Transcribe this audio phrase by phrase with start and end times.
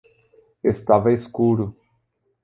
[0.63, 1.75] Estava escuro